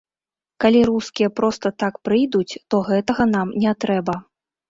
Калі 0.63 0.79
рускія 0.89 1.29
проста 1.39 1.71
так 1.83 1.99
прыйдуць, 2.09 2.59
то 2.75 2.81
гэтага 2.89 3.23
нам 3.35 3.47
не 3.67 3.75
трэба. 3.85 4.19